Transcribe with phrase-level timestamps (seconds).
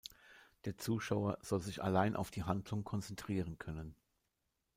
[0.65, 3.93] Der Zuschauer soll sich allein auf die Handlung konzentrieren können.